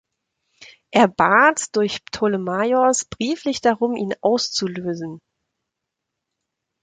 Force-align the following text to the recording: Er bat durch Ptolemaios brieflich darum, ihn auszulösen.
Er 0.89 1.07
bat 1.07 1.75
durch 1.75 2.03
Ptolemaios 2.05 3.05
brieflich 3.05 3.61
darum, 3.61 3.95
ihn 3.95 4.15
auszulösen. 4.21 5.19